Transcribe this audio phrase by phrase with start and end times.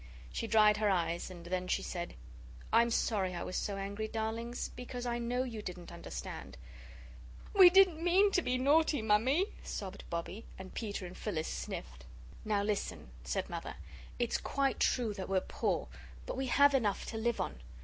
[0.31, 2.15] She dried her eyes and then she said:
[2.73, 6.57] "I'm sorry I was so angry, darlings, because I know you didn't understand."
[7.53, 12.05] "We didn't mean to be naughty, Mammy," sobbed Bobbie, and Peter and Phyllis sniffed.
[12.43, 13.75] "Now, listen," said Mother;
[14.17, 15.87] "it's quite true that we're poor,
[16.25, 17.59] but we have enough to live on.